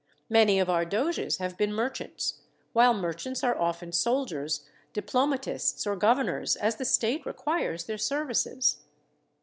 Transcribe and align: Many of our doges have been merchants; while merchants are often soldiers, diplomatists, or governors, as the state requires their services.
Many 0.29 0.59
of 0.59 0.67
our 0.67 0.83
doges 0.83 1.37
have 1.37 1.57
been 1.59 1.71
merchants; 1.71 2.39
while 2.73 2.91
merchants 2.95 3.43
are 3.43 3.55
often 3.55 3.91
soldiers, 3.91 4.65
diplomatists, 4.93 5.85
or 5.85 5.95
governors, 5.95 6.55
as 6.55 6.77
the 6.77 6.85
state 6.85 7.23
requires 7.23 7.83
their 7.83 7.99
services. 7.99 8.77